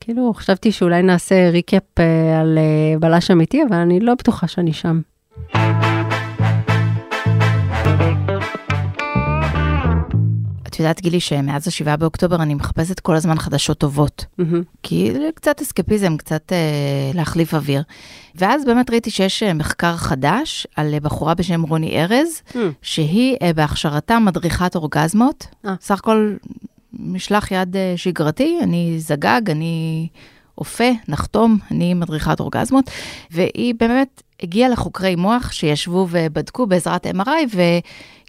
[0.00, 4.72] כאילו, חשבתי שאולי נעשה ריקאפ אה, על אה, בלש אמיתי, אבל אני לא בטוחה שאני
[4.72, 5.00] שם.
[10.74, 14.24] את יודעת, גילי, שמאז השבעה באוקטובר אני מחפשת כל הזמן חדשות טובות.
[14.38, 14.62] מהמם.
[14.82, 16.58] כי זה קצת אסקפיזם, קצת אה,
[17.14, 17.82] להחליף אוויר.
[18.34, 22.56] ואז באמת ראיתי שיש אה, מחקר חדש על אה, בחורה בשם רוני ארז, Mm.
[22.82, 25.46] שהיא אה, בהכשרתה מדריכת אורגזמות.
[25.66, 25.74] אה.
[25.80, 26.34] סך הכל
[26.92, 30.08] משלח יד אה, שגרתי, אני זגג, אני
[30.58, 32.90] אופה, נחתום, אני מדריכת אורגזמות.
[33.30, 37.56] והיא באמת הגיעה לחוקרי מוח שישבו ובדקו בעזרת MRI,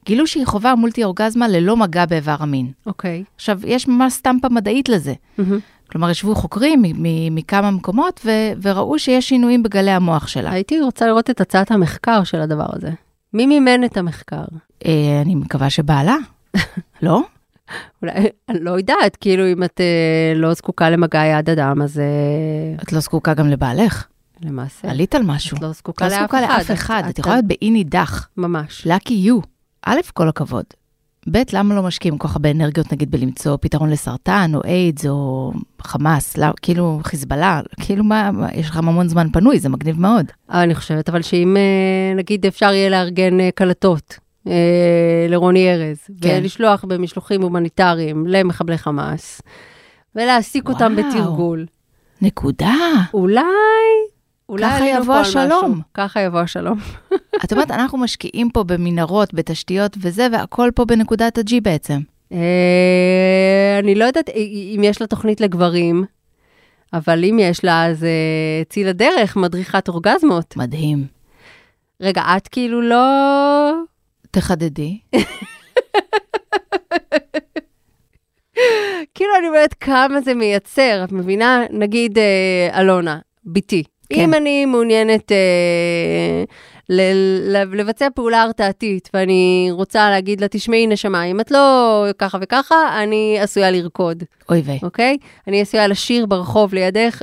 [0.05, 2.71] וגילו שהיא חווה מולטי אורגזמה ללא מגע באיבר המין.
[2.85, 3.23] אוקיי.
[3.35, 5.13] עכשיו, יש ממש סטמפה מדעית לזה.
[5.37, 5.59] מהמם.
[5.91, 6.83] כלומר, ישבו חוקרים
[7.31, 10.51] מכמה מקומות ו- וראו שיש שינויים בגלי המוח שלה.
[10.51, 12.89] הייתי רוצה לראות את הצעת המחקר של הדבר הזה.
[13.33, 14.43] מי מימן את המחקר?
[14.85, 16.15] אה, אני מקווה שבעלה,
[17.01, 17.21] לא?
[18.01, 18.13] אולי,
[18.49, 22.93] אני לא יודעת, כאילו אם את אה, לא זקוקה למגע יד אדם, אז אה, את
[22.93, 24.07] לא זקוקה גם לבעלך,
[24.41, 25.57] למעשה, עלית על משהו.
[25.57, 26.57] את לא זקוקה לא לאף זקוקה אחד.
[26.57, 28.29] לאף אחד, את יכולה להיות באי נידח.
[28.37, 28.87] ממש.
[28.87, 29.54] lucky you.
[29.85, 30.65] א', כל הכבוד.
[31.31, 35.51] ב', למה לא משקיעים כל כך הרבה אנרגיות, נגיד, בלמצוא פתרון לסרטן, או איידס, או
[35.81, 40.25] חמאס, לא, כאילו חיזבאללה, כאילו מה, מה, יש לך המון זמן פנוי, זה מגניב מאוד.
[40.49, 46.39] אני חושבת, אבל שאם אה, נגיד אפשר יהיה לארגן אה, קלטות אה, לרוני ארז, כן.
[46.41, 49.41] ולשלוח במשלוחים הומניטריים למחבלי חמאס,
[50.15, 50.95] ולהעסיק אותם.
[50.95, 51.65] בתרגול.
[52.21, 52.75] נקודה.
[53.13, 53.41] אולי
[54.59, 55.81] ככה יבוא השלום.
[55.93, 56.79] ככה יבוא השלום.
[57.45, 61.99] את אומרת, אנחנו משקיעים פה במנהרות, בתשתיות וזה, והכל פה בנקודת ה-G בעצם.
[62.31, 64.29] אה, אני לא יודעת
[64.75, 66.05] אם יש לה תוכנית לגברים,
[66.93, 70.57] אבל אם יש לה, אז אה, צאי לדרך, מדריכת אורגזמות.
[70.57, 71.05] מדהים.
[72.01, 73.71] רגע, את כאילו לא...
[74.31, 74.99] תחדדי.
[79.15, 81.63] כאילו, אני אומרת כמה זה מייצר, את מבינה?
[81.69, 83.83] נגיד, אה, אלונה, בתי.
[84.09, 84.21] כן.
[84.21, 86.43] אם אני מעוניינת אה,
[86.89, 92.37] ל- ל- לבצע פעולה הרתעתית, ואני רוצה להגיד לה, תשמעי, נשמה, אם את לא ככה
[92.41, 94.79] וככה, אני עשויה לרקוד, אוי ויי.
[94.83, 95.17] אוקיי?
[95.47, 97.21] אני עשויה לשיר ברחוב לידך,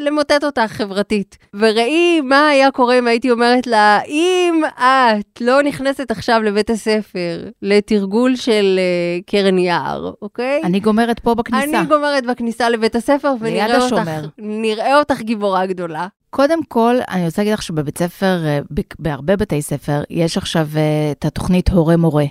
[0.00, 1.38] ולמוטט אותך חברתית.
[1.54, 7.48] וראי מה היה קורה אם הייתי אומרת לה, אם את לא נכנסת עכשיו לבית הספר
[7.62, 10.60] לתרגול של אה, קרן יער, אוקיי?
[10.64, 11.80] אני גומרת פה בכניסה.
[11.80, 14.10] אני גומרת בכניסה לבית הספר, ונראה אותך.
[14.38, 16.06] נראה אותך גיבורה גדולה.
[16.30, 18.58] קודם כל, אני רוצה להגיד לך שבבית ספר, אה,
[18.98, 22.24] בהרבה בתי ספר, יש עכשיו אה, את התוכנית הורה-מורה.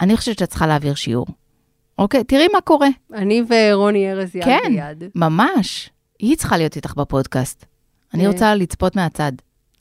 [0.00, 1.26] אני חושבת שאת צריכה להעביר שיעור.
[1.98, 2.88] אוקיי, תראי מה קורה.
[3.14, 4.60] אני ורוני ארז יד כן.
[4.68, 5.04] ביד.
[5.14, 5.90] ממש.
[6.18, 7.64] היא צריכה להיות איתך בפודקאסט.
[8.14, 8.30] אני אה.
[8.30, 9.32] רוצה לצפות מהצד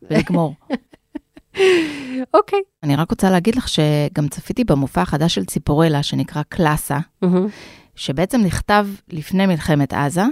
[0.02, 0.56] ולגמור.
[2.34, 2.60] אוקיי.
[2.84, 7.48] אני רק רוצה להגיד לך שגם צפיתי במופע החדש של ציפורלה, שנקרא קלאסה, מהמם.
[7.96, 10.24] שבעצם נכתב לפני מלחמת עזה,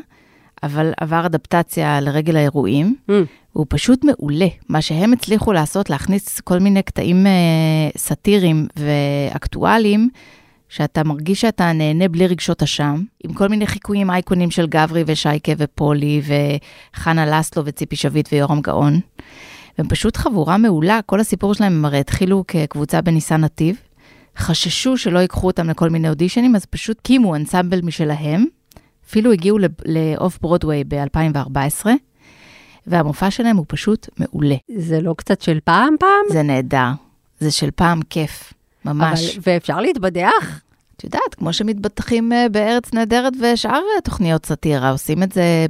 [0.64, 2.96] אבל עבר אדפטציה לרגל האירועים.
[3.10, 3.14] Mm.
[3.54, 4.48] הוא פשוט מעולה.
[4.70, 7.32] מה שהם הצליחו לעשות, להכניס כל מיני קטעים אה,
[7.98, 10.10] סאטיריים ואקטואליים,
[10.72, 15.52] שאתה מרגיש שאתה נהנה בלי רגשות אשם, עם כל מיני חיקויים אייקונים של גברי ושייקה
[15.58, 16.22] ופולי
[16.96, 19.00] וחנה לסלו וציפי שביט ויורם גאון.
[19.78, 23.76] והם פשוט חבורה מעולה, כל הסיפור שלהם הם הרי התחילו כקבוצה בניסן נתיב,
[24.38, 28.46] חששו שלא ייקחו אותם לכל מיני אודישנים, אז פשוט קימו אנסמבל משלהם,
[29.08, 31.86] אפילו הגיעו לאוף ברודוויי ב-2014,
[32.88, 34.56] והמופע שלהם הוא פשוט מעולה.
[34.78, 36.26] זה לא קצת של פעם פעם?
[36.32, 36.90] זה נהדר,
[37.40, 38.54] זה של פעם כיף,
[38.86, 39.38] ממש.
[39.38, 40.62] אבל, ואפשר להתבדח?
[41.02, 45.66] את יודעת, כמו שמתבטחים אה, בארץ נהדרת ושאר אה, תוכניות סאטירה, עושים את זה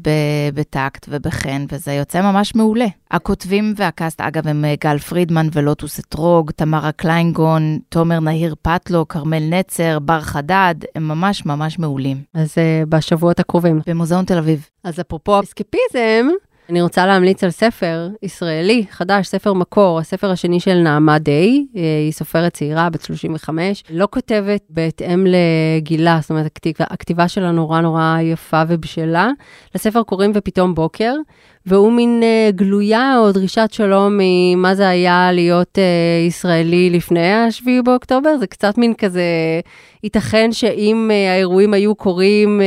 [0.53, 2.85] בטקט ובחן, וזה יוצא ממש מעולה.
[3.11, 9.43] הכותבים והקאסט, אגב, הם אה, גל פרידמן ולוטוס אתרוג, תמרה קליינגון, תומר נהיר פטלו, כרמל
[9.49, 12.17] נצר, בר חדד, הם ממש ממש מעולים.
[12.33, 12.55] אז
[12.89, 13.81] בשבועות הקרובים.
[13.87, 14.67] במוזיאון תל אביב.
[14.83, 16.27] אז אפרופו אסקפיזם,
[16.69, 21.81] אני רוצה להמליץ על ספר ישראלי חדש, ספר מקור, הספר השני של נעמה דיי, אה,
[21.81, 28.17] היא סופרת צעירה, בת 35, לא כותבת בהתאם לגילה, זאת אומרת, הכתיבה, שלה נורא נורא
[28.21, 29.29] יפה ובשלה.
[29.75, 31.13] לספר קוראים ופתאום בוקר,
[31.65, 37.65] והוא מין אה, גלויה או דרישת שלום ממה זה היה להיות אה, ישראלי לפני ה-7
[37.85, 39.23] באוקטובר, זה קצת מין כזה,
[40.03, 42.65] ייתכן שאם אה, האירועים היו קורים אה,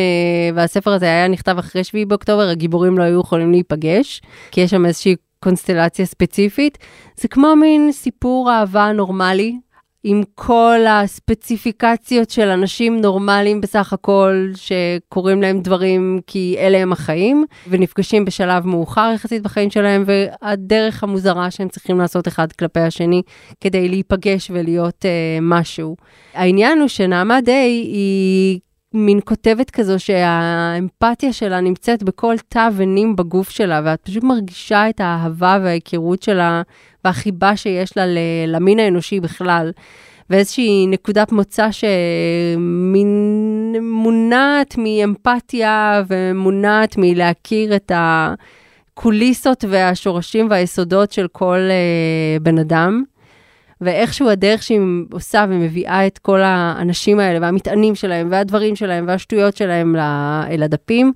[0.55, 4.87] והספר הזה היה נכתב אחרי 7 באוקטובר, הגיבורים לא היו יכולים להיפגש, כי יש שם
[4.87, 6.79] איזושהי קונסטלציה ספציפית.
[7.17, 9.57] זה כמו מין סיפור אהבה נורמלי,
[10.07, 17.45] עם כל הספציפיקציות של אנשים נורמליים בסך הכל, שקוראים להם דברים כי אלה הם החיים,
[17.69, 23.23] ונפגשים בשלב מאוחר יחסית בחיים שלהם, והדרך המוזרה שהם צריכים לעשות אחד כלפי השני
[23.61, 25.97] כדי להיפגש ולהיות אה, משהו.
[26.35, 28.61] העניין הוא שנעמה דיי היא...
[28.95, 35.01] מין כותבת כזו שהאמפתיה שלה נמצאת בכל תא ונים בגוף שלה, ואת פשוט מרגישה את
[35.01, 36.63] האהבה וההיכרות שלה
[37.05, 38.05] והחיבה שיש לה
[38.47, 39.73] למין האנושי בכלל.
[40.31, 41.69] ואיזושהי נקודת מוצא
[43.73, 53.03] שמונעת מאמפתיה ומונעת מלהכיר את הקוליסות והשורשים והיסודות של כל uh, בן אדם.
[53.81, 54.81] ואיכשהו הדרך שהיא
[55.13, 59.97] עושה ומביאה את כל האנשים האלה והמטענים שלהם והדברים שלהם והשטויות שלהם
[60.51, 61.13] אל הדפים,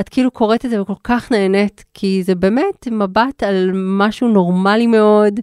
[0.00, 4.86] את כאילו קוראת את זה וכל כך נהנית, כי זה באמת מבט על משהו נורמלי
[4.86, 5.40] מאוד,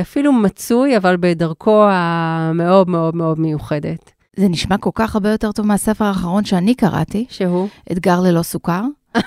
[0.00, 4.12] אפילו מצוי, אבל בדרכו המאוד מאוד מאוד מיוחדת.
[4.36, 7.68] זה נשמע כל כך הרבה יותר טוב מהספר האחרון שאני קראתי, שהוא?
[7.92, 8.82] אתגר ללא סוכר.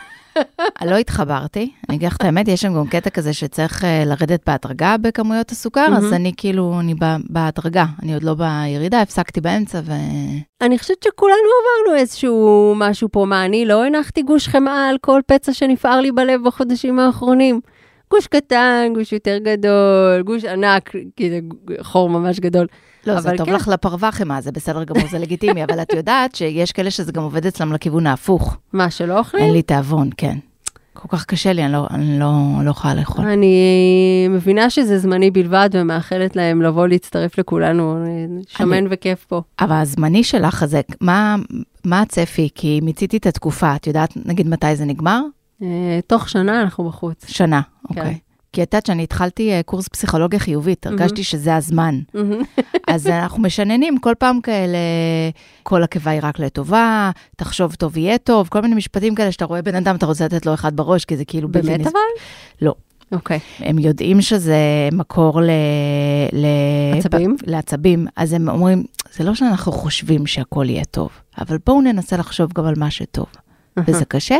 [0.85, 4.41] לא התחברתי, אני אגיד לך את האמת, יש שם גם קטע כזה שצריך אה, לרדת
[4.47, 6.13] בהדרגה בכמויות הסוכר, אז.
[6.13, 6.93] אני כאילו, אני
[7.29, 9.91] בהדרגה, אני עוד לא בירידה, הפסקתי באמצע ו...
[10.61, 13.25] אני חושבת שכולנו עברנו איזשהו משהו פה.
[13.25, 17.61] מה, אני לא הנחתי גוש חמאה על כל פצע שנפער לי בלב בחודשים האחרונים?
[18.11, 21.39] גוש קטן, גוש יותר גדול, גוש ענק, כי זה
[21.81, 22.67] חור ממש גדול.
[23.07, 23.53] לא, זה טוב כן.
[23.53, 27.23] לך לפרווה חמאה, זה בסדר גמור, זה לגיטימי, אבל את יודעת שיש כאלה שזה גם
[27.23, 28.57] עובד אצלם לכיוון ההפוך.
[28.73, 29.43] מה, שלא אוכלים?
[29.43, 30.37] אין לי תיאבון, כן.
[30.93, 32.31] כל כך קשה לי, אני לא, אני לא,
[32.65, 33.25] לא יכולה לאכול.
[33.27, 33.57] אני
[34.29, 38.05] מבינה שזה זמני בלבד ומאחלת להם לבוא להצטרף לכולנו,
[38.47, 39.41] שמן אני- וכיף פה.
[39.59, 41.35] אבל הזמני שלך הזה, מה,
[41.85, 42.49] מה הצפי?
[42.55, 45.21] כי מיציתי את התקופה, את יודעת נגיד מתי זה נגמר?
[45.61, 47.25] אה, תוך שנה אנחנו בחוץ.
[47.27, 47.99] שנה, כן.
[47.99, 48.17] אוקיי.
[48.53, 51.99] כי את יודעת שאני התחלתי אה, קורס פסיכולוגיה חיובית, הרגשתי שזה הזמן.
[52.87, 54.77] אז אנחנו משננים כל פעם כאלה,
[55.63, 59.61] כל עקבה היא רק לטובה, תחשוב טוב יהיה טוב, כל מיני משפטים כאלה שאתה רואה
[59.61, 61.81] בן אדם, אתה רוצה לתת לו אחד בראש, כי זה כאילו בלתי באמת.
[61.81, 61.99] אבל?
[62.61, 62.75] לא.
[63.11, 63.39] אוקיי.
[63.59, 64.57] הם יודעים שזה
[64.91, 65.49] מקור ל...
[66.33, 66.45] ל...
[66.97, 67.35] עצבים?
[67.47, 72.53] לעצבים, אז הם אומרים, זה לא שאנחנו חושבים שהכל יהיה טוב, אבל בואו ננסה לחשוב
[72.53, 73.27] גם על מה שטוב.
[73.87, 74.37] וזה קשה.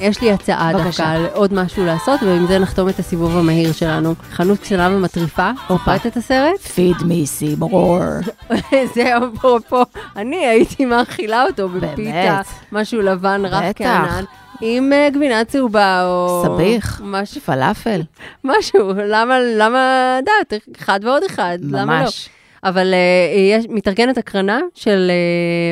[0.00, 0.72] יש לי הצעה.
[0.72, 4.14] דווקא על עוד משהו לעשות, ועם זה נחתום את הסיבוב המהיר שלנו.
[4.32, 6.58] חנות קטנה ומטריפה, זוכרת את הסרט?
[6.60, 7.98] פיד מי סימור.
[8.94, 9.82] זה אפרופו,
[10.16, 12.40] אני הייתי מאכילה אותו בפיתה?
[12.72, 13.72] משהו לבן בטח.
[13.74, 14.24] כענן,
[14.60, 16.42] עם אה, גבינה צהובה או...
[16.46, 18.00] סביח, משהו, פלאפל,
[18.44, 22.08] משהו, למה, למה, יודעת, אחד ועוד אחד, למה לא?
[22.64, 25.10] אבל uh, יש, מתארגנת הקרנה של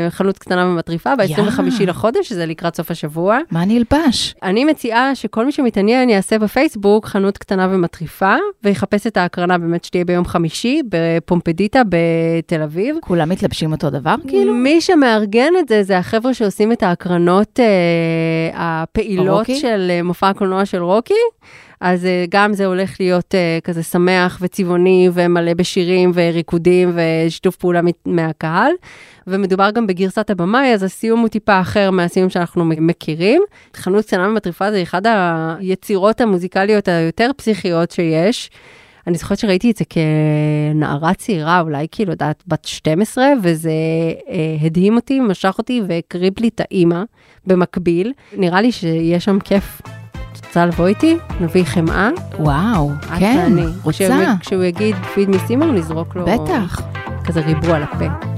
[0.08, 1.86] uh, חנות קטנה ומטריפה ב-25 יא.
[1.86, 3.38] לחודש, שזה לקראת סוף השבוע.
[3.50, 4.34] מה נלבש?
[4.42, 10.04] אני מציעה שכל מי שמתעניין יעשה בפייסבוק חנות קטנה ומטריפה, ויחפש את ההקרנה באמת שתהיה
[10.04, 12.96] ביום חמישי בפומפדיטה בתל אביב.
[13.00, 14.14] כולם מתלבשים אותו דבר?
[14.28, 14.54] כאילו?
[14.54, 19.54] מי שמארגן את זה, זה החבר'ה שעושים את ההקרנות אה, הפעילות הרוקי?
[19.54, 21.14] של אה, מופע הקולנוע של רוקי.
[21.80, 27.80] אז אה, גם זה הולך להיות אה, כזה שמח וצבעוני ומלא בשירים וריקודים ושיתוף פעולה
[28.06, 28.72] מהקהל.
[29.26, 33.42] ומדובר גם בגרסת הבמאי, אז הסיום הוא טיפה אחר מהסיום שאנחנו מכירים.
[33.76, 35.02] חנות קטנה ומטריפה זה אחד
[35.58, 38.50] היצירות המוזיקליות היותר פסיכיות שיש.
[39.06, 43.70] אני זוכרת שראיתי את זה כנערה צעירה, אולי כאילו, יודעת, בת 12, וזה
[44.28, 47.02] אה, הדהים אותי, משך אותי והקריב לי את האימא
[47.46, 48.12] במקביל.
[48.36, 49.80] נראה לי שיש שם כיף.
[50.56, 51.16] רוצה לבוא איתי?
[51.40, 52.10] נביא חמאה?
[52.38, 53.66] וואו, כן, ואני.
[53.82, 54.34] רוצה.
[54.40, 56.80] כשהוא, יגיד פיד מסימר, נזרוק לו בטח.
[57.24, 58.35] כזה ריבוע על הפה.